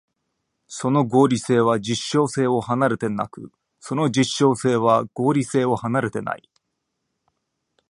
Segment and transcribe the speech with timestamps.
[0.65, 6.49] その合理性は実証性を離れてなく、その実証性は合理性を離れてない。